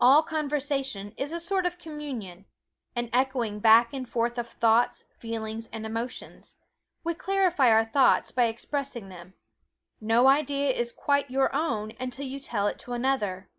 All 0.00 0.24
conversation 0.24 1.14
is 1.16 1.30
a 1.30 1.38
sort 1.38 1.66
of 1.66 1.78
communion 1.78 2.46
an 2.96 3.08
echoing 3.12 3.60
back 3.60 3.92
and 3.92 4.08
forth 4.08 4.36
of 4.36 4.48
thoughts, 4.48 5.04
feelings 5.20 5.68
and 5.68 5.86
emotions. 5.86 6.56
We 7.04 7.14
clarify 7.14 7.70
our 7.70 7.84
thoughts 7.84 8.32
by 8.32 8.46
expressing 8.46 9.08
them 9.08 9.34
no 10.00 10.26
idea 10.26 10.70
is 10.72 10.90
quite 10.90 11.30
your 11.30 11.54
own 11.54 11.92
until 12.00 12.26
you 12.26 12.40
tell 12.40 12.66
it 12.66 12.76
to 12.80 12.92
another. 12.92 13.50